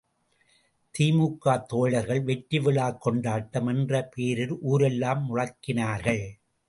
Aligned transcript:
தி.மு.க 0.95 1.57
தோழர்கள் 1.67 2.21
வெற்றி 2.21 2.59
விழாக் 2.59 3.01
கொண்டாட்டம் 3.01 3.67
என்ற 3.67 4.01
பேரில் 4.15 4.55
ஊரெல்லாம் 4.61 5.21
முழக்கினார்கள். 5.29 6.23